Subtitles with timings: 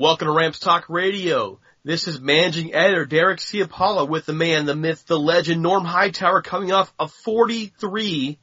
[0.00, 1.60] Welcome to Rams Talk Radio.
[1.84, 6.40] This is managing editor Derek Ciapala with the man, the myth, the legend, Norm Hightower
[6.40, 8.38] coming off a 43-35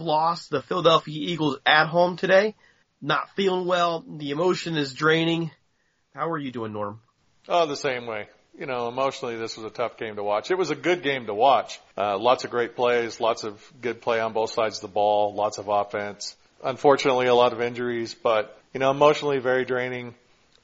[0.00, 2.54] loss to the Philadelphia Eagles at home today.
[3.00, 4.04] Not feeling well.
[4.06, 5.50] The emotion is draining.
[6.14, 7.00] How are you doing, Norm?
[7.48, 8.26] Oh, the same way.
[8.58, 10.50] You know, emotionally, this was a tough game to watch.
[10.50, 11.80] It was a good game to watch.
[11.96, 15.32] Uh, lots of great plays, lots of good play on both sides of the ball,
[15.32, 16.36] lots of offense.
[16.62, 20.14] Unfortunately, a lot of injuries, but, you know, emotionally very draining.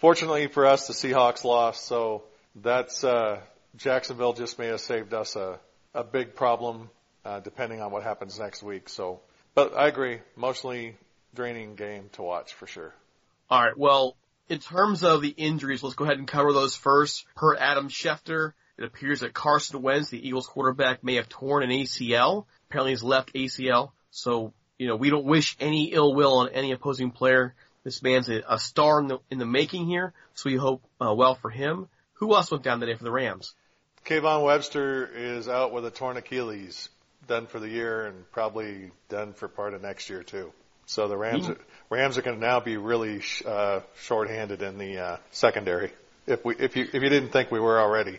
[0.05, 3.41] Fortunately for us, the Seahawks lost, so that's, uh,
[3.77, 5.59] Jacksonville just may have saved us a,
[5.95, 6.91] a big problem,
[7.25, 8.91] uh, depending on what happens next week.
[8.91, 9.21] So,
[9.55, 10.99] but I agree, emotionally
[11.35, 12.95] draining game to watch for sure.
[13.51, 14.15] Alright, well,
[14.51, 17.25] in terms of the injuries, let's go ahead and cover those first.
[17.35, 21.71] Per Adam Schefter, it appears that Carson Wentz, the Eagles quarterback, may have torn an
[21.71, 22.45] ACL.
[22.69, 23.93] Apparently his left ACL.
[24.11, 27.55] So, you know, we don't wish any ill will on any opposing player.
[27.85, 31.15] This man's a, a star in the, in the making here, so we hope uh,
[31.15, 31.89] well for him.
[32.15, 33.55] Who else went down today for the Rams?
[34.07, 36.89] Kayvon Webster is out with a torn Achilles,
[37.27, 40.53] done for the year and probably done for part of next year too.
[40.87, 41.57] So the Rams, are,
[41.89, 45.93] Rams are going to now be really uh, short-handed in the uh, secondary.
[46.27, 48.19] If we, if you, if you didn't think we were already,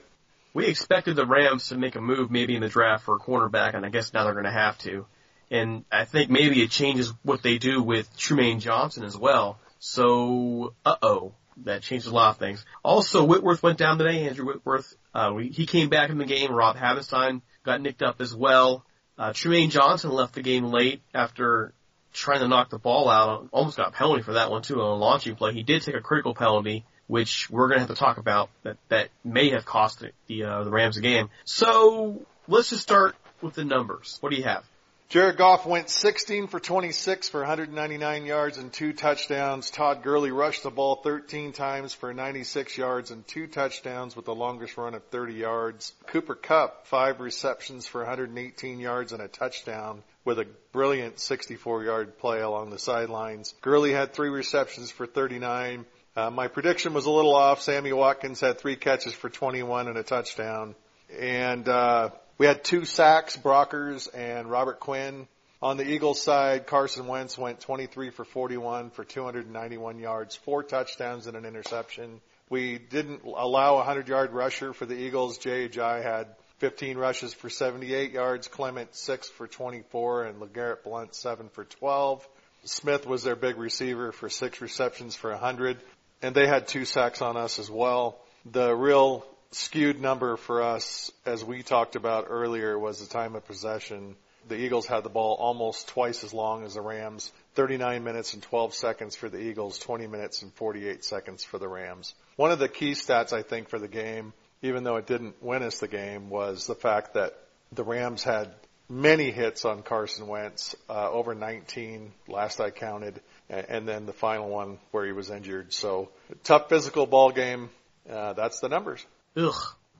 [0.53, 3.75] we expected the Rams to make a move maybe in the draft for a cornerback,
[3.75, 5.05] and I guess now they're going to have to.
[5.51, 9.59] And I think maybe it changes what they do with Trumaine Johnson as well.
[9.79, 11.33] So, uh oh,
[11.63, 12.65] that changes a lot of things.
[12.83, 14.27] Also, Whitworth went down today.
[14.27, 16.51] Andrew Whitworth, uh, he came back in the game.
[16.51, 18.85] Rob Havenstein got nicked up as well.
[19.17, 21.73] Uh, Trumaine Johnson left the game late after
[22.11, 23.47] trying to knock the ball out.
[23.51, 25.53] Almost got a penalty for that one too on a launching play.
[25.53, 28.77] He did take a critical penalty, which we're going to have to talk about that
[28.89, 31.29] that may have cost the uh, the Rams a game.
[31.45, 34.17] So let's just start with the numbers.
[34.21, 34.63] What do you have?
[35.07, 39.69] Jared Goff went 16 for 26 for 199 yards and two touchdowns.
[39.69, 44.33] Todd Gurley rushed the ball 13 times for 96 yards and two touchdowns with the
[44.33, 45.93] longest run of 30 yards.
[46.07, 52.17] Cooper Kupp, five receptions for 118 yards and a touchdown with a brilliant 64 yard
[52.17, 53.53] play along the sidelines.
[53.61, 55.85] Gurley had three receptions for 39.
[56.15, 57.61] Uh, my prediction was a little off.
[57.61, 60.73] Sammy Watkins had three catches for 21 and a touchdown.
[61.15, 65.27] And, uh, we had two sacks, Brockers and Robert Quinn
[65.61, 71.27] On the Eagles side, Carson Wentz went 23 for 41 for 291 yards, four touchdowns
[71.27, 72.21] and an interception.
[72.49, 75.37] We didn't allow a 100 yard rusher for the Eagles.
[75.39, 75.79] J.J.
[75.79, 76.27] had
[76.59, 82.27] 15 rushes for 78 yards, Clement 6 for 24, and LeGarrette Blunt 7 for 12.
[82.65, 85.77] Smith was their big receiver for six receptions for 100,
[86.21, 88.19] and they had two sacks on us as well.
[88.45, 93.45] The real skewed number for us, as we talked about earlier, was the time of
[93.45, 94.15] possession.
[94.47, 97.31] The Eagles had the ball almost twice as long as the Rams.
[97.55, 101.67] 39 minutes and 12 seconds for the Eagles, 20 minutes and 48 seconds for the
[101.67, 102.13] Rams.
[102.35, 105.63] One of the key stats I think for the game, even though it didn't win
[105.63, 107.33] us the game, was the fact that
[107.71, 108.51] the Rams had
[108.89, 114.49] many hits on Carson Wentz, uh, over 19 last I counted, and then the final
[114.49, 115.73] one where he was injured.
[115.73, 116.09] So
[116.43, 117.69] tough physical ball game.
[118.07, 119.03] Uh, that's the numbers.
[119.35, 119.53] Ugh.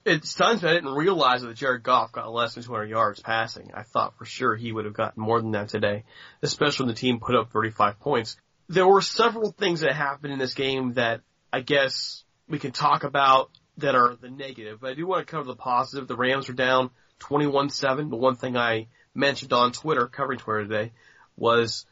[0.06, 0.70] It stuns me.
[0.70, 3.72] I didn't realize that Jared Goff got less than 200 yards passing.
[3.74, 6.04] I thought for sure he would have gotten more than that today,
[6.44, 8.38] especially when the team put up 35 points.
[8.70, 11.22] There were several things that happened in this game that
[11.52, 15.32] I guess we can talk about that are the negative, but I do want to
[15.32, 16.08] cover the positive.
[16.08, 16.92] The Rams were down
[17.22, 18.10] 21-7.
[18.10, 20.92] The one thing I mentioned on Twitter, covering Twitter today,
[21.36, 21.86] was,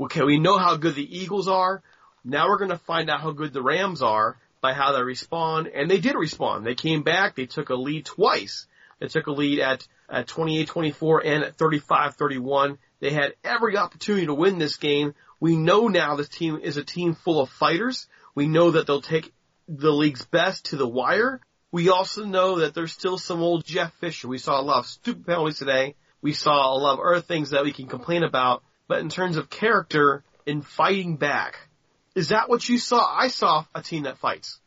[0.00, 1.82] okay, we know how good the Eagles are.
[2.24, 5.68] Now we're going to find out how good the Rams are by how they respond.
[5.68, 6.66] And they did respond.
[6.66, 7.36] They came back.
[7.36, 8.66] They took a lead twice.
[9.00, 12.78] They took a lead at, at 28-24 and at 35-31.
[13.00, 15.14] They had every opportunity to win this game.
[15.40, 18.08] We know now this team is a team full of fighters.
[18.34, 19.32] We know that they'll take
[19.68, 21.40] the league's best to the wire.
[21.70, 24.26] We also know that there's still some old Jeff Fisher.
[24.26, 25.94] We saw a lot of stupid penalties today.
[26.22, 28.62] We saw a lot of other things that we can complain about.
[28.88, 31.67] But in terms of character and fighting back,
[32.18, 32.98] is that what you saw?
[32.98, 34.58] I saw a team that fights.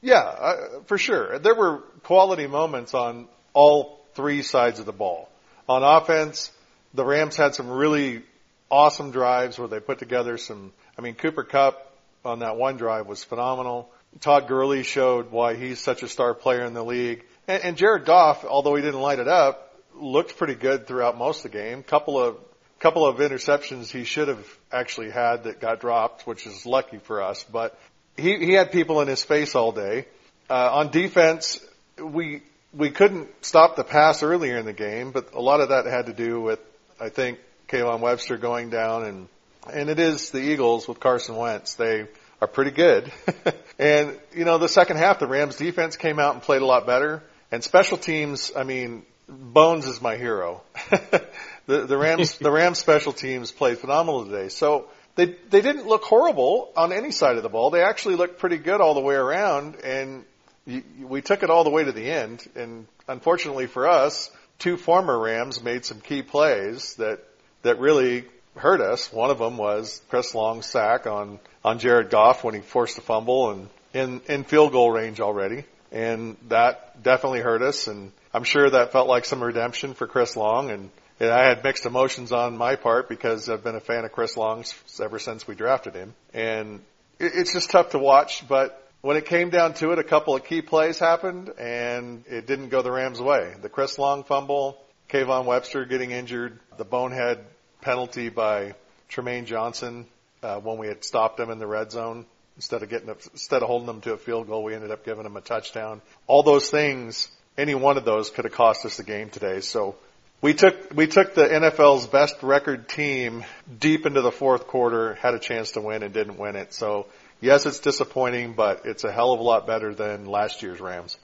[0.00, 1.38] Yeah, for sure.
[1.38, 5.28] There were quality moments on all three sides of the ball.
[5.68, 6.50] On offense,
[6.94, 8.22] the Rams had some really
[8.68, 13.06] awesome drives where they put together some, I mean, Cooper Kupp on that one drive
[13.06, 13.90] was phenomenal.
[14.20, 17.24] Todd Gurley showed why he's such a star player in the league.
[17.46, 21.52] And Jared Goff, although he didn't light it up, looked pretty good throughout most of
[21.52, 21.82] the game.
[21.82, 22.36] Couple of
[22.80, 27.22] couple of interceptions he should have actually had that got dropped, which is lucky for
[27.22, 27.44] us.
[27.44, 27.78] But
[28.16, 30.06] he he had people in his face all day.
[30.48, 31.60] Uh, on defense,
[32.02, 32.42] we
[32.72, 36.06] we couldn't stop the pass earlier in the game, but a lot of that had
[36.06, 36.60] to do with
[37.00, 37.38] I think
[37.68, 39.28] Kayvon Webster going down and
[39.72, 41.74] and it is the Eagles with Carson Wentz.
[41.74, 42.06] They
[42.40, 43.12] are pretty good.
[43.78, 46.86] and, you know, the second half, the Rams defense came out and played a lot
[46.86, 47.22] better.
[47.50, 50.62] And special teams, I mean, Bones is my hero.
[51.68, 54.48] the, the Rams, the Rams special teams played phenomenal today.
[54.48, 57.70] So they, they didn't look horrible on any side of the ball.
[57.70, 59.76] They actually looked pretty good all the way around.
[59.84, 60.24] And
[60.66, 62.44] we took it all the way to the end.
[62.56, 67.20] And unfortunately for us, two former Rams made some key plays that,
[67.62, 68.24] that really
[68.56, 69.12] hurt us.
[69.12, 73.00] One of them was Chris Long's sack on on Jared Goff when he forced a
[73.00, 77.86] fumble and in in field goal range already, and that definitely hurt us.
[77.86, 80.70] And I'm sure that felt like some redemption for Chris Long.
[80.70, 84.12] And, and I had mixed emotions on my part because I've been a fan of
[84.12, 86.80] Chris Long's ever since we drafted him, and
[87.18, 88.46] it's just tough to watch.
[88.46, 92.46] But when it came down to it, a couple of key plays happened, and it
[92.46, 93.54] didn't go the Rams' way.
[93.60, 94.78] The Chris Long fumble,
[95.08, 97.44] Kayvon Webster getting injured, the bonehead
[97.80, 98.74] penalty by
[99.10, 100.06] Trumaine Johnson
[100.42, 102.26] uh, when we had stopped them in the red zone.
[102.56, 105.04] Instead of getting, a, instead of holding them to a field goal, we ended up
[105.04, 106.02] giving them a touchdown.
[106.26, 109.60] All those things, any one of those could have cost us the game today.
[109.60, 109.94] So
[110.40, 113.44] we took we took the NFL's best record team
[113.78, 116.72] deep into the fourth quarter, had a chance to win and didn't win it.
[116.72, 117.06] So
[117.40, 121.16] yes, it's disappointing, but it's a hell of a lot better than last year's Rams.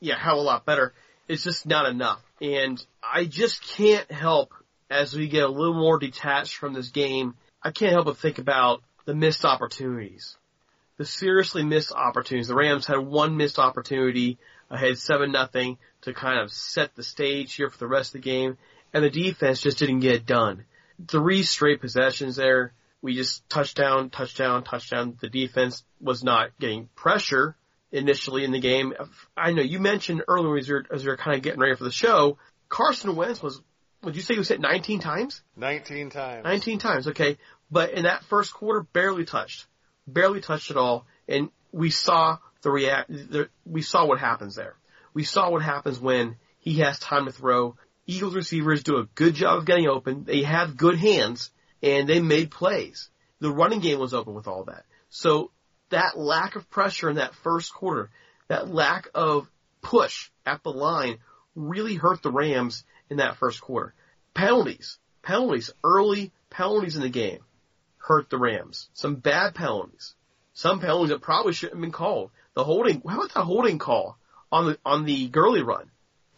[0.00, 0.92] Yeah, hell of a lot better.
[1.28, 2.20] It's just not enough.
[2.40, 4.52] And I just can't help
[4.92, 8.38] as we get a little more detached from this game, I can't help but think
[8.38, 10.36] about the missed opportunities.
[10.98, 12.48] The seriously missed opportunities.
[12.48, 14.38] The Rams had one missed opportunity
[14.70, 18.30] ahead seven nothing to kind of set the stage here for the rest of the
[18.30, 18.58] game,
[18.92, 20.64] and the defense just didn't get it done.
[21.08, 22.72] Three straight possessions there.
[23.00, 25.16] We just touchdown, touchdown, touchdown.
[25.20, 27.56] The defense was not getting pressure
[27.90, 28.94] initially in the game.
[29.36, 31.90] I know you mentioned earlier as you're, as you're kind of getting ready for the
[31.90, 33.60] show, Carson Wentz was
[34.02, 35.42] would you say he was hit 19 times?
[35.56, 36.44] 19 times.
[36.44, 37.38] 19 times, okay.
[37.70, 39.66] But in that first quarter, barely touched.
[40.06, 41.06] Barely touched at all.
[41.28, 44.74] And we saw the react, the, we saw what happens there.
[45.14, 47.76] We saw what happens when he has time to throw.
[48.06, 50.24] Eagles receivers do a good job of getting open.
[50.24, 51.50] They have good hands
[51.82, 53.10] and they made plays.
[53.40, 54.84] The running game was open with all that.
[55.08, 55.50] So
[55.90, 58.10] that lack of pressure in that first quarter,
[58.48, 59.50] that lack of
[59.82, 61.18] push at the line
[61.54, 63.94] really hurt the Rams in that first quarter.
[64.34, 64.98] Penalties.
[65.22, 67.40] penalties, early penalties in the game
[67.98, 68.88] hurt the Rams.
[68.94, 70.14] Some bad penalties.
[70.54, 72.30] Some penalties that probably shouldn't have been called.
[72.54, 74.18] The holding, how about that holding call
[74.52, 75.90] on the, on the Gurley run?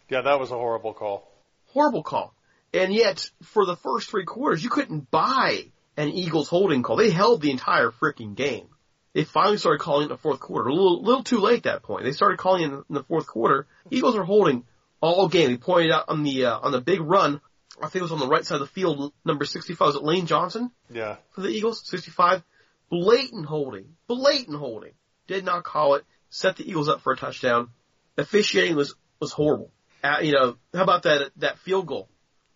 [0.09, 1.29] Yeah, that was a horrible call.
[1.67, 2.33] Horrible call.
[2.73, 5.65] And yet, for the first three quarters, you couldn't buy
[5.97, 6.95] an Eagles holding call.
[6.95, 8.67] They held the entire freaking game.
[9.13, 10.69] They finally started calling it in the fourth quarter.
[10.69, 12.03] A little, little too late at that point.
[12.03, 13.65] They started calling it in the fourth quarter.
[13.89, 14.65] Eagles are holding
[14.99, 15.49] all game.
[15.49, 17.39] He pointed out on the, uh, on the big run,
[17.81, 20.03] I think it was on the right side of the field, number 65, was it
[20.03, 20.71] Lane Johnson?
[20.89, 21.17] Yeah.
[21.31, 22.43] For the Eagles, 65.
[22.89, 23.95] Blatant holding.
[24.07, 24.93] Blatant holding.
[25.27, 26.05] Did not call it.
[26.29, 27.69] Set the Eagles up for a touchdown.
[28.17, 29.71] Officiating was, was horrible.
[30.03, 32.09] Uh, you know, how about that, that field goal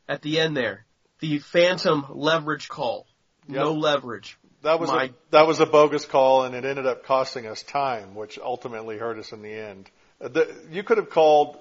[0.07, 0.85] at the end there?
[1.19, 3.05] The phantom leverage call.
[3.47, 3.57] Yep.
[3.57, 4.37] No leverage.
[4.61, 7.63] That was My- a, that was a bogus call, and it ended up costing us
[7.63, 9.89] time, which ultimately hurt us in the end.
[10.21, 11.57] Uh, The, you could have called,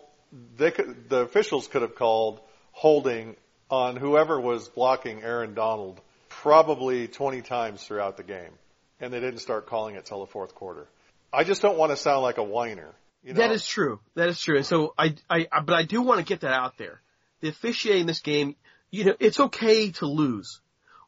[0.56, 2.40] they could, the officials could have called
[2.72, 3.36] holding
[3.70, 8.52] on whoever was blocking Aaron Donald probably 20 times throughout the game,
[9.00, 10.86] and they didn't start calling it till the fourth quarter.
[11.32, 12.94] I just don't want to sound like a whiner.
[13.22, 13.40] You know?
[13.40, 14.00] That is true.
[14.14, 14.56] That is true.
[14.56, 17.00] And so I, I, I- but I do want to get that out there.
[17.40, 18.56] The officiating this game,
[18.90, 20.60] you know, it's okay to lose.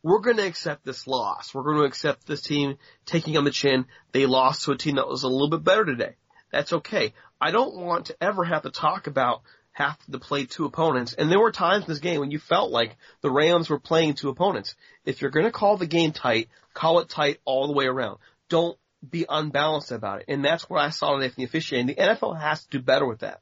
[0.03, 1.53] We're going to accept this loss.
[1.55, 3.85] We're going to accept this team taking on the chin.
[4.13, 6.15] They lost to a team that was a little bit better today.
[6.51, 7.13] That's okay.
[7.41, 11.13] I don't want to ever have to talk about have to play two opponents.
[11.15, 14.15] And there were times in this game when you felt like the Rams were playing
[14.15, 14.75] two opponents.
[15.05, 18.19] If you're going to call the game tight, call it tight all the way around.
[18.49, 18.77] Don't
[19.09, 20.27] be unbalanced about it.
[20.29, 21.87] And that's where I saw today from the officiating.
[21.87, 23.41] The NFL has to do better with that.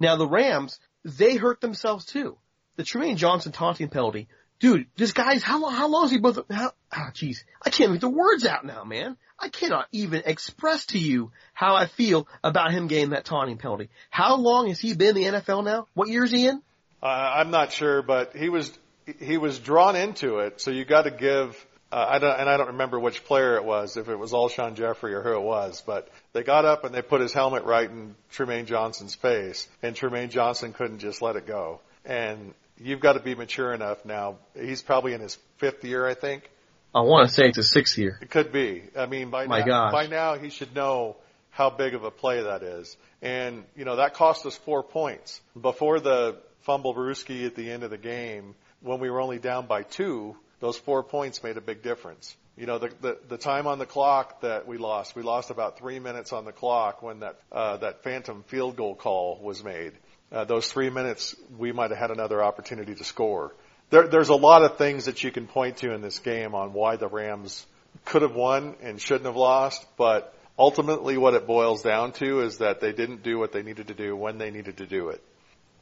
[0.00, 2.36] Now the Rams, they hurt themselves too.
[2.76, 4.28] The Trumaine Johnson taunting penalty.
[4.60, 7.44] Dude, this guy's, how long, how long is he both, how, ah, jeez.
[7.64, 9.16] I can't get the words out now, man.
[9.38, 13.88] I cannot even express to you how I feel about him getting that taunting penalty.
[14.10, 15.86] How long has he been in the NFL now?
[15.94, 16.60] What year is he in?
[17.00, 18.76] Uh, I'm not sure, but he was
[19.20, 20.60] he was drawn into it.
[20.60, 21.66] So you got to give.
[21.90, 24.74] Uh, I don't, and I don't remember which player it was, if it was Alshon
[24.74, 27.88] Jeffery or who it was, but they got up and they put his helmet right
[27.88, 31.80] in Trumaine Johnson's face, and Trumaine Johnson couldn't just let it go.
[32.04, 34.36] And you've got to be mature enough now.
[34.54, 36.50] He's probably in his fifth year, I think.
[36.94, 38.18] I want to say it's a sixth year.
[38.20, 38.82] It could be.
[38.96, 39.92] I mean, by My now, gosh.
[39.92, 41.16] by now he should know
[41.50, 42.96] how big of a play that is.
[43.22, 45.40] And, you know, that cost us four points.
[45.60, 49.66] Before the fumble Brewski at the end of the game, when we were only down
[49.66, 52.36] by two, those four points made a big difference.
[52.56, 55.78] You know, the, the, the time on the clock that we lost, we lost about
[55.78, 59.92] three minutes on the clock when that, uh, that phantom field goal call was made.
[60.32, 63.54] Uh, those three minutes, we might have had another opportunity to score.
[63.90, 66.72] There, there's a lot of things that you can point to in this game on
[66.72, 67.64] why the Rams
[68.04, 72.58] could have won and shouldn't have lost, but ultimately what it boils down to is
[72.58, 75.22] that they didn't do what they needed to do when they needed to do it.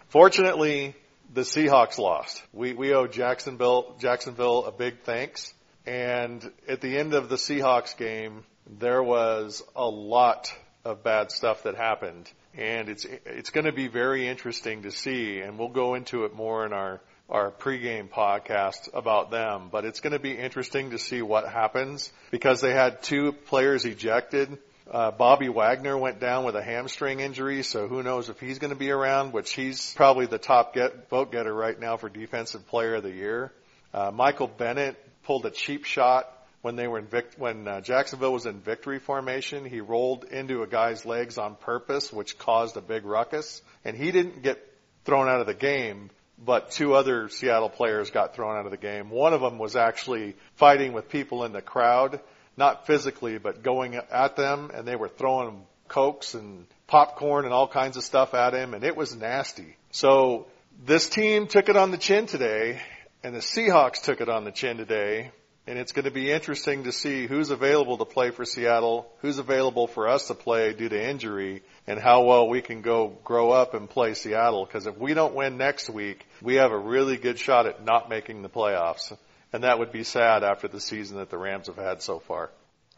[0.09, 0.95] Fortunately,
[1.33, 2.42] the Seahawks lost.
[2.52, 5.52] We, we owe Jacksonville, Jacksonville a big thanks.
[5.87, 10.52] And at the end of the Seahawks game, there was a lot
[10.85, 12.30] of bad stuff that happened.
[12.54, 16.35] And it's, it's going to be very interesting to see, and we'll go into it
[16.35, 20.99] more in our, our pregame podcast about them, but it's going to be interesting to
[20.99, 24.59] see what happens because they had two players ejected.
[24.88, 28.73] Uh, Bobby Wagner went down with a hamstring injury, so who knows if he's going
[28.73, 32.66] to be around, which he's probably the top get, vote getter right now for defensive
[32.69, 33.52] player of the year.
[33.93, 38.33] Uh, Michael Bennett pulled a cheap shot when they were in vic- when uh, Jacksonville
[38.33, 39.64] was in victory formation.
[39.64, 44.12] He rolled into a guy's legs on purpose, which caused a big ruckus, and he
[44.12, 44.62] didn't get
[45.05, 48.76] thrown out of the game, but two other Seattle players got thrown out of the
[48.76, 49.11] game.
[49.11, 52.21] One of them was actually fighting with people in the crowd,
[52.56, 57.68] not physically, but going at them, and they were throwing cokes and popcorn and all
[57.68, 59.76] kinds of stuff at him, and it was nasty.
[59.90, 60.46] So
[60.84, 62.80] this team took it on the chin today,
[63.22, 65.30] and the Seahawks took it on the chin today,
[65.66, 69.38] and it's going to be interesting to see who's available to play for Seattle, who's
[69.38, 73.50] available for us to play due to injury, and how well we can go grow
[73.50, 74.64] up and play Seattle.
[74.64, 78.08] Because if we don't win next week, we have a really good shot at not
[78.08, 79.16] making the playoffs.
[79.52, 82.50] And that would be sad after the season that the Rams have had so far.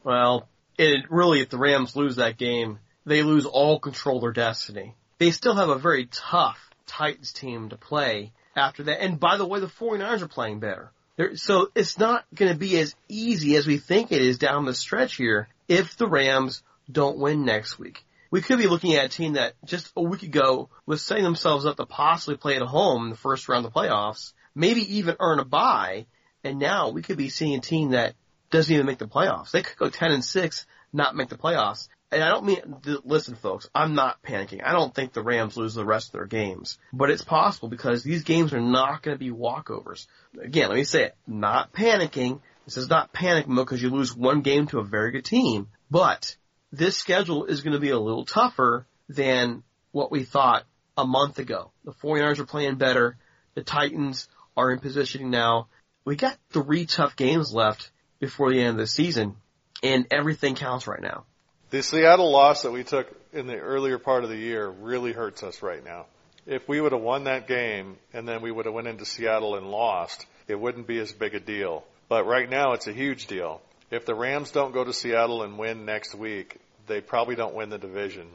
[0.02, 4.32] Well, it really, if the Rams lose that game, they lose all control of their
[4.32, 4.94] destiny.
[5.18, 9.02] They still have a very tough Titans team to play after that.
[9.02, 10.90] And by the way, the 49ers are playing better.
[11.16, 14.64] They're, so it's not going to be as easy as we think it is down
[14.64, 18.04] the stretch here if the Rams don't win next week.
[18.30, 21.66] We could be looking at a team that just a week ago was setting themselves
[21.66, 25.16] up to possibly play at home in the first round of the playoffs, maybe even
[25.18, 26.06] earn a bye,
[26.45, 28.14] and now we could be seeing a team that
[28.50, 29.50] doesn't even make the playoffs.
[29.50, 31.88] They could go 10 and 6, not make the playoffs.
[32.11, 32.61] and I don't mean,
[33.04, 34.64] listen folks, I'm not panicking.
[34.64, 38.02] I don't think the Rams lose the rest of their games, but it's possible because
[38.02, 40.07] these games are not going to be walkovers.
[40.40, 42.40] Again, let me say it, not panicking.
[42.64, 45.68] This is not panic mode because you lose one game to a very good team,
[45.90, 46.37] but
[46.73, 50.64] this schedule is going to be a little tougher than what we thought
[50.97, 51.73] a month ago.
[51.85, 53.16] The 49ers are playing better.
[53.54, 55.68] The Titans are in positioning now.
[56.08, 59.36] We got three tough games left before the end of the season
[59.82, 61.24] and everything counts right now.
[61.68, 65.42] The Seattle loss that we took in the earlier part of the year really hurts
[65.42, 66.06] us right now.
[66.46, 69.56] If we would have won that game and then we would have went into Seattle
[69.56, 71.84] and lost, it wouldn't be as big a deal.
[72.08, 73.60] But right now it's a huge deal.
[73.90, 77.68] If the Rams don't go to Seattle and win next week, they probably don't win
[77.68, 78.28] the division.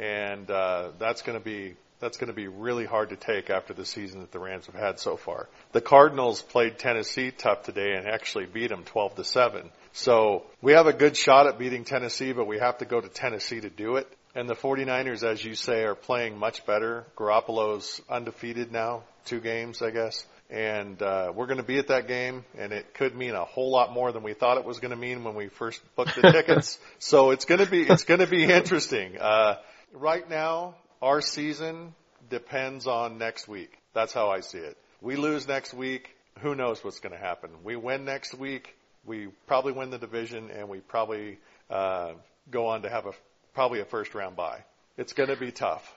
[0.00, 3.74] And uh, that's going to be that's going to be really hard to take after
[3.74, 5.48] the season that the Rams have had so far.
[5.72, 9.70] The Cardinals played Tennessee tough today and actually beat them 12 to 7.
[9.92, 13.08] So we have a good shot at beating Tennessee, but we have to go to
[13.08, 14.08] Tennessee to do it.
[14.34, 17.04] And the 49ers, as you say, are playing much better.
[17.16, 20.24] Garoppolo's undefeated now, two games, I guess.
[20.48, 23.70] And uh, we're going to be at that game, and it could mean a whole
[23.70, 26.32] lot more than we thought it was going to mean when we first booked the
[26.32, 26.78] tickets.
[26.98, 29.16] so it's going to be it's going to be interesting.
[29.18, 29.56] Uh,
[29.92, 31.94] right now, our season
[32.28, 33.72] depends on next week.
[33.94, 34.76] That's how I see it.
[35.00, 37.50] We lose next week, who knows what's going to happen?
[37.64, 41.38] We win next week, we probably win the division, and we probably
[41.70, 42.12] uh,
[42.50, 43.12] go on to have a
[43.54, 44.64] probably a first round bye.
[44.96, 45.94] It's going to be tough.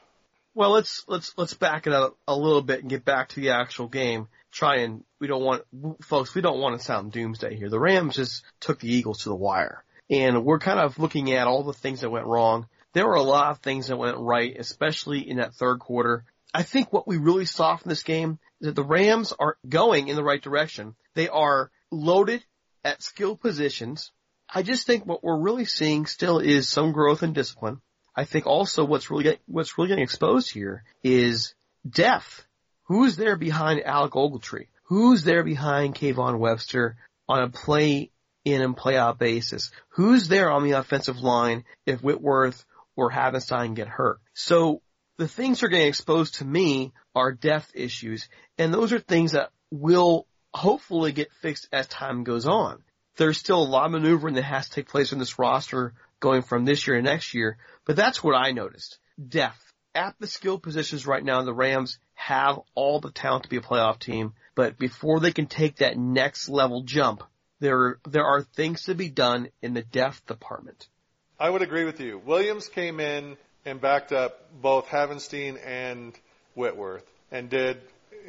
[0.55, 3.49] Well, let's let's let's back it up a little bit and get back to the
[3.49, 4.27] actual game.
[4.51, 5.63] Try and we don't want
[6.01, 6.35] folks.
[6.35, 7.69] We don't want to sound doomsday here.
[7.69, 11.47] The Rams just took the Eagles to the wire, and we're kind of looking at
[11.47, 12.67] all the things that went wrong.
[12.93, 16.25] There were a lot of things that went right, especially in that third quarter.
[16.53, 20.07] I think what we really saw from this game is that the Rams are going
[20.07, 20.95] in the right direction.
[21.15, 22.43] They are loaded
[22.83, 24.11] at skill positions.
[24.53, 27.81] I just think what we're really seeing still is some growth and discipline.
[28.15, 31.55] I think also what's really get, what's really getting exposed here is
[31.89, 32.45] depth.
[32.83, 34.67] Who's there behind Alec Ogletree?
[34.83, 36.97] Who's there behind Kayvon Webster
[37.27, 38.11] on a play
[38.45, 39.71] in and play out basis?
[39.89, 42.63] Who's there on the offensive line if Whitworth
[42.95, 44.19] or Havenstein get hurt?
[44.33, 44.81] So
[45.17, 48.27] the things that are getting exposed to me are depth issues,
[48.57, 52.83] and those are things that will hopefully get fixed as time goes on.
[53.17, 56.41] There's still a lot of maneuvering that has to take place in this roster going
[56.41, 58.97] from this year to next year, but that's what I noticed.
[59.27, 59.59] Depth.
[59.95, 63.61] At the skill positions right now, the Rams have all the talent to be a
[63.61, 67.23] playoff team, but before they can take that next level jump,
[67.59, 70.87] there, there are things to be done in the depth department.
[71.43, 72.19] I would agree with you.
[72.19, 76.17] Williams came in and backed up both Havenstein and
[76.55, 77.03] Whitworth
[77.33, 77.81] and did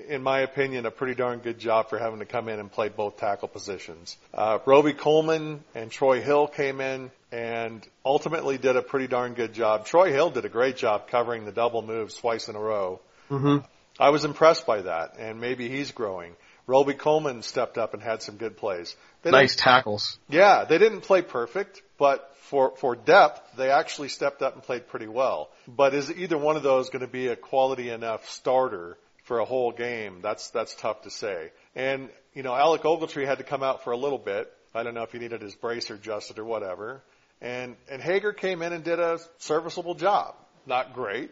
[0.08, 2.88] in my opinion, a pretty darn good job for having to come in and play
[2.88, 4.16] both tackle positions.
[4.34, 9.86] Uh, Robey-Coleman and Troy Hill came in and ultimately did a pretty darn good job.
[9.86, 13.00] Troy Hill did a great job covering the double moves twice in a row.
[13.30, 13.64] Mm-hmm.
[14.00, 16.34] I was impressed by that, and maybe he's growing.
[16.66, 18.96] Robey-Coleman stepped up and had some good plays.
[19.22, 20.18] They nice tackles.
[20.28, 24.88] Yeah, they didn't play perfect, but for for depth, they actually stepped up and played
[24.88, 25.50] pretty well.
[25.68, 29.44] But is either one of those going to be a quality enough starter for a
[29.44, 31.50] whole game, that's that's tough to say.
[31.74, 34.52] And you know, Alec Ogletree had to come out for a little bit.
[34.74, 37.02] I don't know if he needed his bracer adjusted or whatever.
[37.40, 40.34] And and Hager came in and did a serviceable job.
[40.66, 41.30] Not great,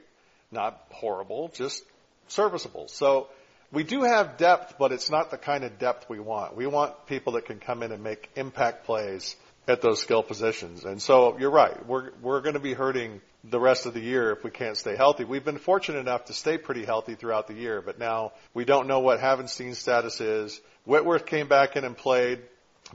[0.50, 1.82] not horrible, just
[2.28, 2.88] serviceable.
[2.88, 3.28] So
[3.72, 6.54] we do have depth, but it's not the kind of depth we want.
[6.54, 9.34] We want people that can come in and make impact plays
[9.66, 10.84] at those skill positions.
[10.84, 11.86] And so you're right.
[11.86, 14.94] We're we're going to be hurting the rest of the year if we can't stay
[14.94, 15.24] healthy.
[15.24, 18.86] We've been fortunate enough to stay pretty healthy throughout the year, but now we don't
[18.86, 20.60] know what Havenstein's status is.
[20.84, 22.40] Whitworth came back in and played,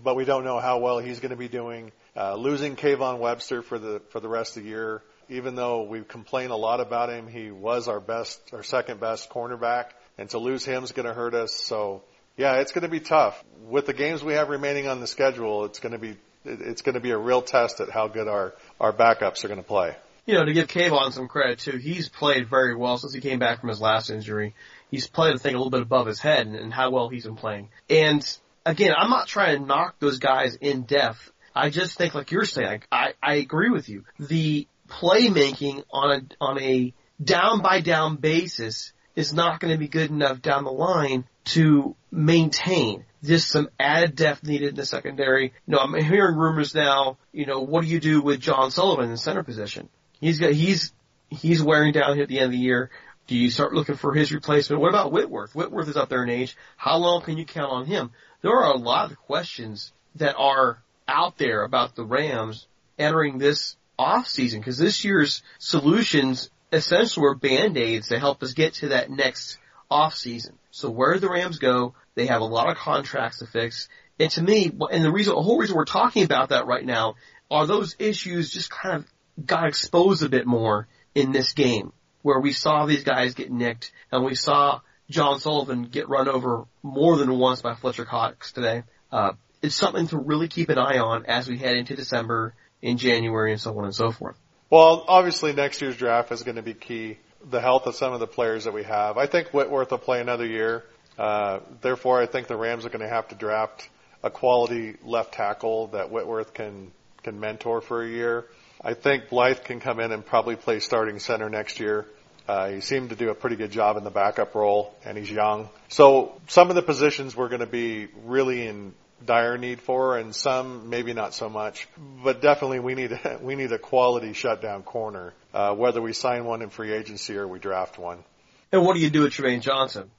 [0.01, 1.91] but we don't know how well he's going to be doing.
[2.15, 6.01] Uh, losing Kayvon Webster for the for the rest of the year, even though we
[6.01, 10.37] complain a lot about him, he was our best, our second best cornerback, and to
[10.37, 11.53] lose him is going to hurt us.
[11.53, 12.03] So,
[12.37, 13.43] yeah, it's going to be tough.
[13.67, 16.95] With the games we have remaining on the schedule, it's going to be it's going
[16.95, 19.95] to be a real test at how good our our backups are going to play
[20.27, 23.39] you know, to give Kayvon some credit too, he's played very well since he came
[23.39, 24.53] back from his last injury.
[24.91, 27.23] He's played the thing a little bit above his head and, and how well he's
[27.23, 27.69] been playing.
[27.89, 28.21] And
[28.65, 31.31] again, I'm not trying to knock those guys in depth.
[31.55, 34.03] I just think, like you're saying, I, I agree with you.
[34.19, 39.87] The playmaking on a on a down by down basis is not going to be
[39.87, 43.03] good enough down the line to maintain.
[43.23, 45.45] Just some added depth needed in the secondary.
[45.45, 47.17] You know, I'm hearing rumors now.
[47.33, 49.89] You know, what do you do with John Sullivan in the center position?
[50.21, 50.93] He's got he's
[51.29, 52.91] he's wearing down here at the end of the year.
[53.25, 54.79] Do you start looking for his replacement?
[54.79, 55.55] What about Whitworth?
[55.55, 56.55] Whitworth is up there in age.
[56.77, 58.11] How long can you count on him?
[58.43, 60.77] There are a lot of questions that are
[61.07, 62.67] out there about the Rams
[62.99, 68.75] entering this off season because this year's solutions essentially were band-aids to help us get
[68.75, 69.57] to that next
[69.89, 70.57] off season.
[70.71, 73.87] So where the Rams go, they have a lot of contracts to fix.
[74.19, 77.15] And to me, and the reason, the whole reason we're talking about that right now
[77.49, 82.39] are those issues just kind of got exposed a bit more in this game where
[82.39, 87.17] we saw these guys get nicked and we saw John Sullivan get run over more
[87.17, 88.83] than once by Fletcher Cox today.
[89.11, 92.97] Uh, it's something to really keep an eye on as we head into December, in
[92.97, 94.37] January, and so on and so forth.
[94.69, 97.17] Well, obviously next year's draft is going to be key.
[97.49, 99.17] The health of some of the players that we have.
[99.17, 100.83] I think Whitworth will play another year.
[101.17, 103.89] Uh, therefore, I think the Rams are going to have to draft
[104.23, 106.91] a quality left tackle that Whitworth can
[107.23, 108.45] can mentor for a year.
[108.81, 112.05] I think Blythe can come in and probably play starting center next year.
[112.47, 115.29] Uh, he seemed to do a pretty good job in the backup role, and he's
[115.29, 115.69] young.
[115.89, 118.93] So some of the positions we're going to be really in
[119.25, 121.87] dire need for, and some maybe not so much.
[122.23, 126.45] But definitely, we need a, we need a quality shutdown corner, uh, whether we sign
[126.45, 128.23] one in free agency or we draft one.
[128.71, 130.11] And what do you do with Trumaine Johnson?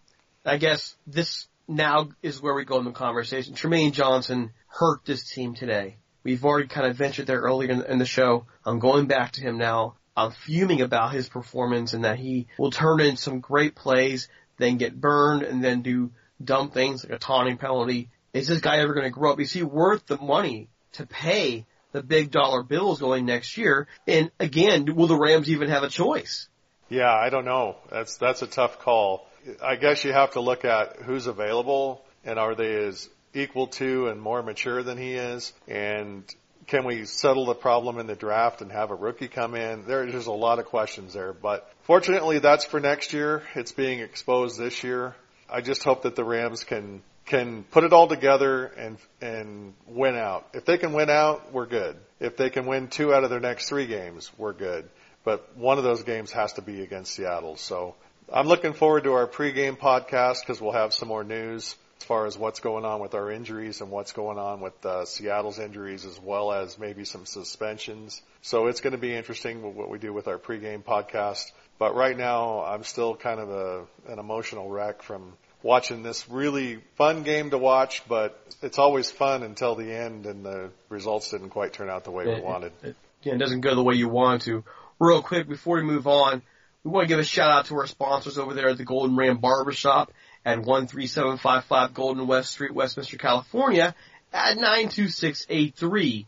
[0.44, 3.54] I guess this now is where we go in the conversation.
[3.54, 5.96] Trumaine Johnson hurt this team today.
[6.24, 8.46] We've already kind of ventured there earlier in, in the show.
[8.64, 9.94] I'm going back to him now.
[10.16, 14.76] I'm fuming about his performance and that he will turn in some great plays, then
[14.76, 16.11] get burned and then do
[16.42, 19.40] dumb things like a taunting penalty is this guy ever going to grow up?
[19.40, 23.88] Is he worth the money to pay the big dollar bills going next year?
[24.06, 26.48] And again, will the Rams even have a choice?
[26.88, 27.76] Yeah, I don't know.
[27.90, 29.26] That's that's a tough call.
[29.62, 34.08] I guess you have to look at who's available and are they as equal to
[34.08, 36.24] and more mature than he is and
[36.66, 39.86] can we settle the problem in the draft and have a rookie come in?
[39.86, 43.42] There's a lot of questions there, but fortunately that's for next year.
[43.54, 45.16] It's being exposed this year.
[45.48, 50.16] I just hope that the Rams can can put it all together and and win
[50.16, 50.48] out.
[50.54, 51.96] If they can win out, we're good.
[52.18, 54.88] If they can win two out of their next three games, we're good.
[55.24, 57.56] But one of those games has to be against Seattle.
[57.56, 57.94] So
[58.32, 62.26] I'm looking forward to our pregame podcast because we'll have some more news as far
[62.26, 66.04] as what's going on with our injuries and what's going on with uh, Seattle's injuries
[66.04, 68.22] as well as maybe some suspensions.
[68.42, 71.50] So it's going to be interesting what we do with our pregame podcast.
[71.78, 75.34] But right now, I'm still kind of a, an emotional wreck from
[75.68, 80.42] watching this really fun game to watch, but it's always fun until the end and
[80.42, 82.72] the results didn't quite turn out the way we wanted.
[82.83, 84.64] It, it, it doesn't go the way you want to.
[84.98, 86.40] Real quick, before we move on,
[86.83, 89.14] we want to give a shout out to our sponsors over there at the Golden
[89.14, 90.11] Ram Barbershop
[90.42, 93.94] at 13755 Golden West Street, Westminster, California
[94.33, 96.26] at 92683.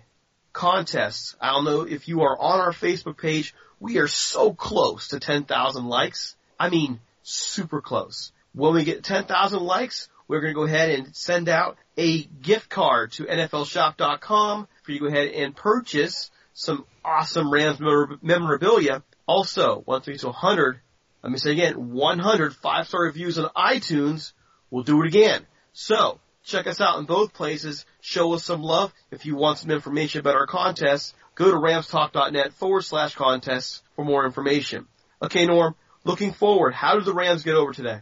[0.53, 1.35] Contests.
[1.40, 3.57] I don't know if you are on our Facebook page.
[3.81, 6.37] We are so close to 10,000 likes.
[6.61, 8.31] I mean, super close.
[8.57, 12.71] When we get 10,000 likes, we're going to go ahead and send out a gift
[12.71, 17.79] card to NFLshop.com for you to go ahead and purchase some awesome Rams
[18.23, 19.03] memorabilia.
[19.29, 20.81] Also, 1 3 to 100,
[21.23, 24.33] let me say again, 100 five-star reviews on iTunes.
[24.71, 25.47] We'll do it again.
[25.75, 27.85] So, check us out in both places.
[28.01, 28.90] Show us some love.
[29.11, 34.05] If you want some information about our contests, go to ramstalk.net forward slash contests for
[34.07, 34.87] more information.
[35.21, 38.01] Okay, Norm, looking forward, how did the Rams get over today?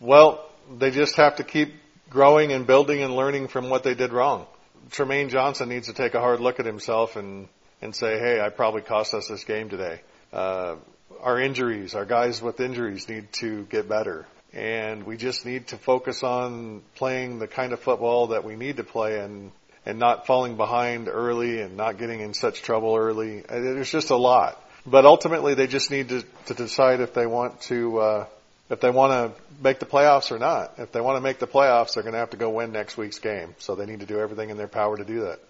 [0.00, 0.44] Well,
[0.78, 1.74] they just have to keep
[2.08, 4.46] growing and building and learning from what they did wrong.
[4.90, 7.48] Trumaine Johnson needs to take a hard look at himself and
[7.82, 10.00] and say, hey, I probably cost us this game today.
[10.32, 10.76] Uh,
[11.20, 14.26] our injuries, our guys with injuries need to get better.
[14.52, 18.78] And we just need to focus on playing the kind of football that we need
[18.78, 19.52] to play and,
[19.86, 23.42] and not falling behind early and not getting in such trouble early.
[23.48, 24.62] There's just a lot.
[24.84, 28.26] But ultimately they just need to, to decide if they want to, uh,
[28.70, 30.74] if they want to make the playoffs or not.
[30.78, 32.96] If they want to make the playoffs, they're going to have to go win next
[32.96, 33.54] week's game.
[33.58, 35.40] So they need to do everything in their power to do that.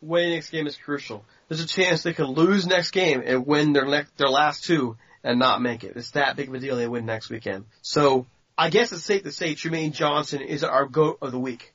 [0.00, 1.24] Winning next game is crucial.
[1.48, 4.96] There's a chance they could lose next game and win their next, their last two
[5.24, 5.96] and not make it.
[5.96, 7.64] It's that big of a deal they win next weekend.
[7.82, 11.72] So I guess it's safe to say Trumaine Johnson is our goat of the week.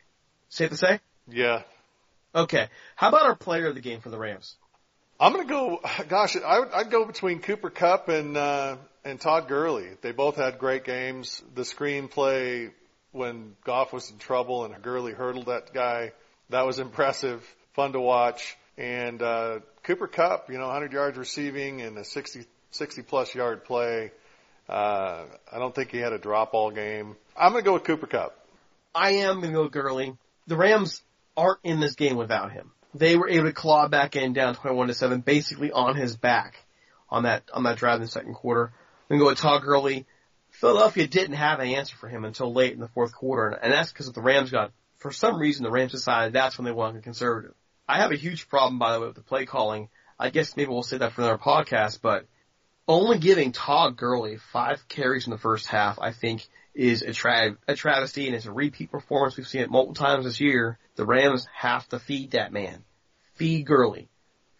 [0.47, 1.01] Safe to say?
[1.27, 1.63] Yeah.
[2.33, 2.69] Okay.
[2.95, 4.55] How about our player of the game for the Rams?
[5.19, 9.19] I'm going to go, gosh, I would, I'd go between Cooper Kupp and, uh, and
[9.19, 9.89] Todd Gurley.
[10.01, 11.41] They both had great games.
[11.55, 12.71] The screenplay
[13.11, 16.11] when Goff was in trouble and Gurley hurdled that guy,
[16.49, 18.57] that was impressive, fun to watch.
[18.77, 23.65] And, uh, Cooper Kupp, you know, 100 yards receiving and a 60, 60 plus yard
[23.65, 24.11] play.
[24.67, 27.15] Uh, I don't think he had a drop all game.
[27.37, 28.35] I'm going to go with Cooper Kupp.
[28.95, 30.15] I am going to go Gurley.
[30.47, 31.01] The Rams
[31.35, 32.71] aren't in this game without him.
[32.95, 36.55] They were able to claw back in down 21 to 7 basically on his back
[37.09, 38.71] on that, on that drive in the second quarter.
[39.13, 40.08] To go with Todd Gurley.
[40.49, 43.91] Philadelphia didn't have an answer for him until late in the fourth quarter, and that's
[43.91, 47.54] because the Rams got, for some reason, the Rams decided that's when they wanted conservative.
[47.88, 49.89] I have a huge problem, by the way, with the play calling.
[50.17, 52.26] I guess maybe we'll say that for another podcast, but
[52.88, 57.58] only giving Todd Gurley five carries in the first half, I think, is a, tra-
[57.67, 59.38] a travesty and it's a repeat performance.
[59.38, 60.80] We've seen it multiple times this year.
[60.95, 62.84] The Rams have to feed that man.
[63.36, 64.10] Feed Gurley.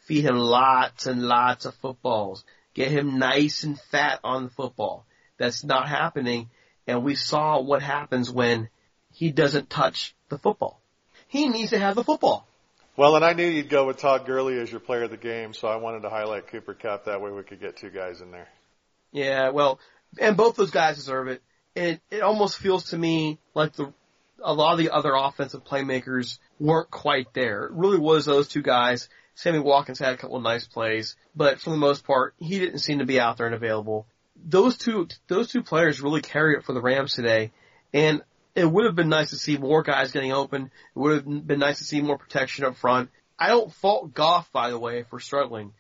[0.06, 2.44] Feed him lots and lots of footballs.
[2.74, 5.06] Get him nice and fat on the football.
[5.38, 6.50] That's not happening.
[6.88, 8.70] And we saw what happens when
[9.12, 10.82] he doesn't touch the football.
[11.28, 12.48] He needs to have the football.
[12.96, 15.54] Well, and I knew you'd go with Todd Gurley as your player of the game,
[15.54, 17.06] so I wanted to highlight Cooper Kupp.
[17.06, 18.48] That way we could get two guys in there.
[19.12, 19.80] Yeah, well,
[20.20, 21.42] and both those guys deserve it.
[21.76, 23.92] It it almost feels to me like the
[24.44, 27.66] a lot of the other offensive playmakers weren't quite there.
[27.66, 29.10] It really was those two guys.
[29.36, 32.80] Sammy Watkins had a couple of nice plays, but for the most part, he didn't
[32.80, 34.06] seem to be out there and available.
[34.46, 37.52] Those two those two players really carried it for the Rams today,
[37.94, 38.22] and
[38.56, 40.66] it would have been nice to see more guys getting open.
[40.66, 43.10] It would have been nice to see more protection up front.
[43.40, 45.74] I don't fault Goff, by the way, for struggling.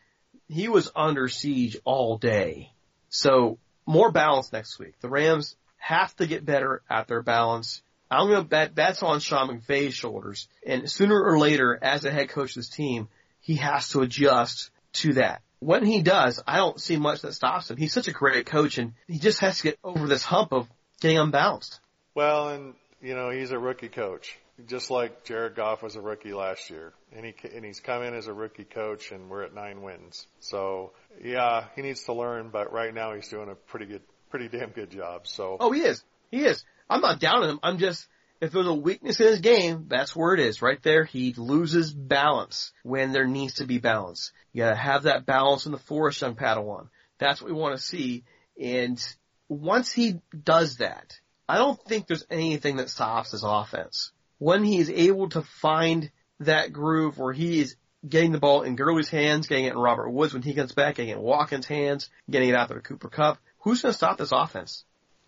[0.47, 2.71] He was under siege all day.
[3.09, 4.99] So more balance next week.
[5.01, 7.81] The Rams have to get better at their balance.
[8.09, 10.47] I'm going to bet that's on Sean McVay's shoulders.
[10.65, 13.07] And sooner or later, as the head coach of this team,
[13.43, 15.41] he has to adjust to that.
[15.59, 17.77] When he does, I don't see much that stops him.
[17.77, 20.67] He's such a great coach and he just has to get over this hump of
[20.99, 21.79] getting unbalanced.
[22.15, 26.33] Well, and you know he's a rookie coach, just like Jared Goff was a rookie
[26.33, 29.53] last year, and he and he's come in as a rookie coach, and we're at
[29.53, 30.27] nine wins.
[30.39, 34.47] So yeah, he needs to learn, but right now he's doing a pretty good, pretty
[34.47, 35.27] damn good job.
[35.27, 36.63] So oh, he is, he is.
[36.89, 37.59] I'm not down on him.
[37.63, 38.07] I'm just
[38.41, 41.05] if there's a weakness in his game, that's where it is, right there.
[41.05, 44.31] He loses balance when there needs to be balance.
[44.51, 46.89] You gotta have that balance in the forest, young Padawan.
[47.19, 48.23] That's what we want to see.
[48.61, 49.01] And
[49.47, 54.11] once he does that, I don't think there's anything that stops his offense.
[54.39, 57.75] When he is able to find that groove where he is
[58.07, 60.95] getting the ball in Gurley's hands, getting it in Robert Woods when he comes back,
[60.95, 63.97] getting it in Watkins' hands, getting it out there to Cooper Kupp, who's going to
[63.97, 64.83] stop this offense?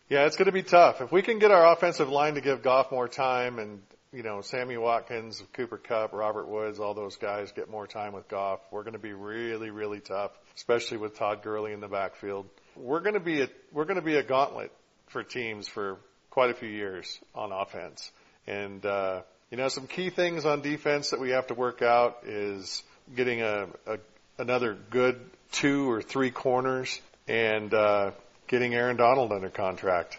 [0.07, 1.01] Yeah, it's going to be tough.
[1.01, 3.81] If we can get our offensive line to give Goff more time and,
[4.13, 8.27] you know, Sammy Watkins, Cooper Kupp, Robert Woods, all those guys get more time with
[8.27, 12.45] Goff, we're going to be really, really tough, especially with Todd Gurley in the backfield.
[12.75, 14.71] We're going to be a, we're going to be a gauntlet
[15.07, 15.97] for teams for
[16.29, 18.11] quite a few years on offense.
[18.45, 22.19] And, uh, you know, some key things on defense that we have to work out
[22.25, 22.83] is
[23.15, 23.97] getting a, a
[24.37, 25.19] another good
[25.51, 28.11] two or three corners and, uh,
[28.47, 30.17] getting Aaron Donald under contract.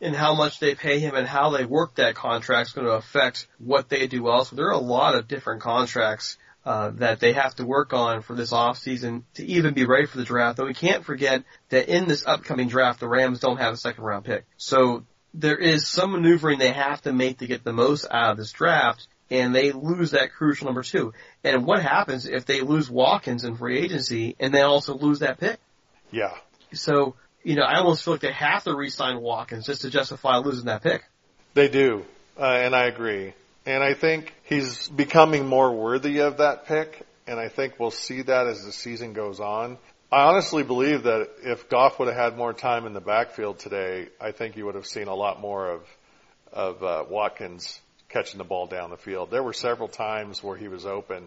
[0.00, 2.92] And how much they pay him and how they work that contract is going to
[2.92, 4.44] affect what they do well.
[4.44, 8.22] So there are a lot of different contracts uh, that they have to work on
[8.22, 10.58] for this off season to even be ready for the draft.
[10.58, 14.04] Though we can't forget that in this upcoming draft, the Rams don't have a second
[14.04, 14.44] round pick.
[14.56, 18.36] So there is some maneuvering they have to make to get the most out of
[18.36, 21.12] this draft, and they lose that crucial number two.
[21.44, 25.38] And what happens if they lose Watkins in free agency and they also lose that
[25.38, 25.58] pick?
[26.10, 26.34] Yeah.
[26.72, 27.14] So,
[27.46, 30.66] you know, I almost feel like they have to re-sign Watkins just to justify losing
[30.66, 31.04] that pick.
[31.54, 32.04] They do,
[32.36, 33.34] uh, and I agree.
[33.64, 38.22] And I think he's becoming more worthy of that pick, and I think we'll see
[38.22, 39.78] that as the season goes on.
[40.10, 44.08] I honestly believe that if Goff would have had more time in the backfield today,
[44.20, 45.82] I think you would have seen a lot more of
[46.52, 49.30] of uh, Watkins catching the ball down the field.
[49.30, 51.22] There were several times where he was open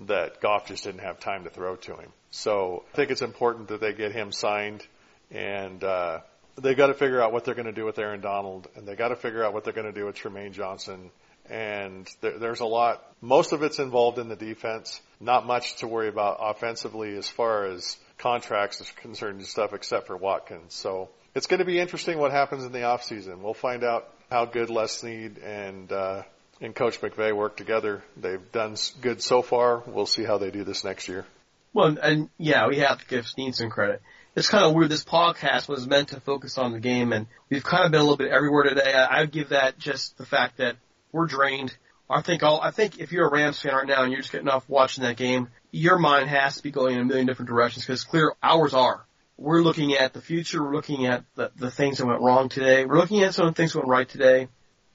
[0.00, 2.12] that Goff just didn't have time to throw to him.
[2.30, 4.84] So I think it's important that they get him signed,
[5.32, 6.20] and uh,
[6.60, 8.98] they've got to figure out what they're going to do with Aaron Donald, and they've
[8.98, 11.10] got to figure out what they're going to do with Trumaine Johnson.
[11.50, 13.04] And there, there's a lot.
[13.20, 15.00] Most of it's involved in the defense.
[15.20, 20.06] Not much to worry about offensively as far as contracts is concerned and stuff except
[20.06, 20.74] for Watkins.
[20.74, 23.42] So it's going to be interesting what happens in the off season.
[23.42, 26.22] We'll find out how good Les Snead and uh,
[26.60, 28.02] and Coach McVay work together.
[28.16, 29.82] They've done good so far.
[29.86, 31.26] We'll see how they do this next year.
[31.72, 34.02] Well, and yeah, we have to give Snead some credit.
[34.34, 34.90] It's kind of weird.
[34.90, 38.04] This podcast was meant to focus on the game, and we've kind of been a
[38.04, 38.94] little bit everywhere today.
[38.94, 40.76] I, I give that just the fact that
[41.12, 41.76] we're drained.
[42.08, 44.32] I think all, I think if you're a Rams fan right now and you're just
[44.32, 47.50] getting off watching that game, your mind has to be going in a million different
[47.50, 49.04] directions because clear ours are.
[49.36, 50.62] We're looking at the future.
[50.62, 52.86] We're looking at the, the things that went wrong today.
[52.86, 54.48] We're looking at some of the things that went right today.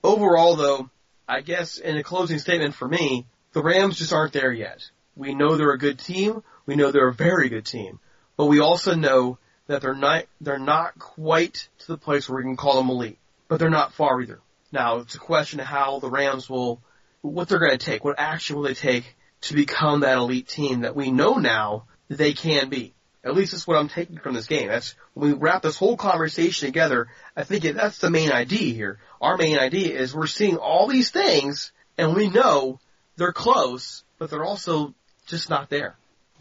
[0.03, 0.89] Overall though,
[1.27, 4.89] I guess in a closing statement for me, the Rams just aren't there yet.
[5.15, 6.43] We know they're a good team.
[6.65, 7.99] We know they're a very good team,
[8.37, 12.43] but we also know that they're not, they're not quite to the place where we
[12.43, 14.39] can call them elite, but they're not far either.
[14.71, 16.81] Now it's a question of how the Rams will
[17.21, 20.81] what they're going to take, what action will they take to become that elite team
[20.81, 22.93] that we know now they can be.
[23.23, 24.69] At least that's what I'm taking from this game.
[24.69, 27.07] That's when we wrap this whole conversation together.
[27.35, 28.99] I think that's the main idea here.
[29.19, 32.79] Our main idea is we're seeing all these things and we know
[33.17, 34.93] they're close, but they're also
[35.25, 35.95] just not there.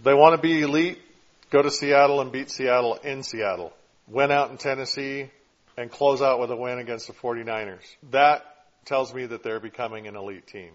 [0.04, 1.00] They want to be elite.
[1.56, 3.72] Go to Seattle and beat Seattle in Seattle.
[4.06, 5.30] Win out in Tennessee
[5.78, 7.80] and close out with a win against the 49ers.
[8.10, 8.44] That
[8.84, 10.72] tells me that they're becoming an elite team.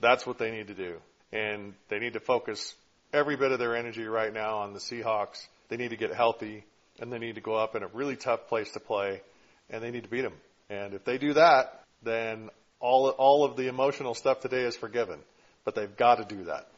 [0.00, 0.96] That's what they need to do.
[1.34, 2.74] And they need to focus
[3.12, 5.46] every bit of their energy right now on the Seahawks.
[5.68, 6.64] They need to get healthy
[6.98, 9.20] and they need to go up in a really tough place to play
[9.68, 10.38] and they need to beat them.
[10.70, 12.48] And if they do that, then
[12.80, 15.18] all, all of the emotional stuff today is forgiven.
[15.66, 16.71] But they've got to do that.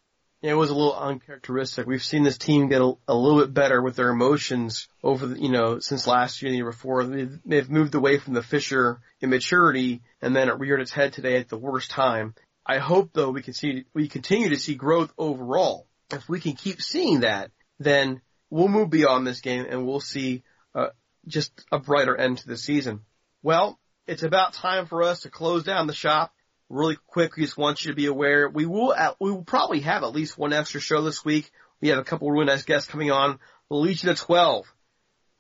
[0.44, 1.86] Yeah, it was a little uncharacteristic.
[1.86, 5.40] We've seen this team get a, a little bit better with their emotions over the,
[5.40, 7.02] you know, since last year and the year before.
[7.02, 11.38] They've, they've moved away from the Fisher immaturity and then it reared its head today
[11.38, 12.34] at the worst time.
[12.66, 15.86] I hope though we can see, we continue to see growth overall.
[16.12, 20.42] If we can keep seeing that, then we'll move beyond this game and we'll see,
[20.74, 20.88] uh,
[21.26, 23.00] just a brighter end to the season.
[23.42, 26.33] Well, it's about time for us to close down the shop
[26.68, 29.80] really quick, we just want you to be aware we will at, we will probably
[29.80, 31.50] have at least one extra show this week.
[31.80, 33.38] We have a couple of really nice guests coming on.
[33.70, 34.66] The Legion of Twelve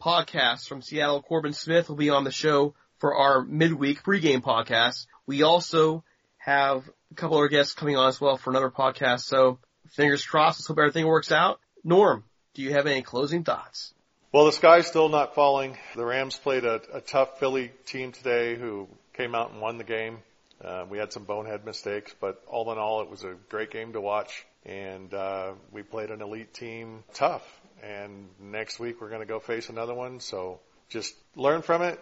[0.02, 1.22] podcast from Seattle.
[1.22, 5.06] Corbin Smith will be on the show for our midweek pregame podcast.
[5.26, 6.04] We also
[6.38, 9.20] have a couple other guests coming on as well for another podcast.
[9.20, 9.58] So
[9.90, 10.60] fingers crossed.
[10.60, 11.60] Let's hope everything works out.
[11.82, 13.94] Norm, do you have any closing thoughts?
[14.32, 15.78] Well, the sky's still not falling.
[15.94, 19.84] The Rams played a, a tough Philly team today who came out and won the
[19.84, 20.18] game.
[20.62, 23.92] Uh, we had some bonehead mistakes, but all in all, it was a great game
[23.92, 24.44] to watch.
[24.64, 27.42] And uh, we played an elite team tough.
[27.82, 30.20] And next week we're going to go face another one.
[30.20, 32.00] So just learn from it,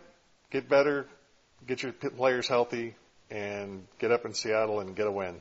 [0.50, 1.06] get better,
[1.66, 2.94] get your players healthy,
[3.30, 5.40] and get up in Seattle and get a win.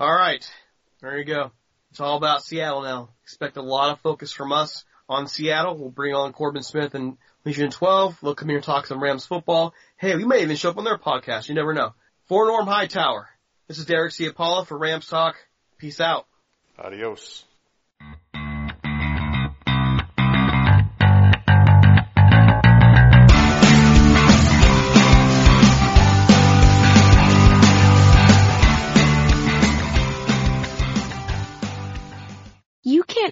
[0.00, 0.44] All right,
[1.02, 1.52] there you go.
[1.90, 3.10] It's all about Seattle now.
[3.24, 5.76] Expect a lot of focus from us on Seattle.
[5.76, 8.18] We'll bring on Corbin Smith and Legion 12.
[8.22, 9.74] They'll come here and talk some Rams football.
[9.96, 11.48] Hey, we may even show up on their podcast.
[11.48, 11.94] You never know.
[12.30, 13.28] For Norm Hightower,
[13.66, 15.34] this is Derek Ciapala for Rams Talk.
[15.78, 16.28] Peace out.
[16.78, 17.44] Adios.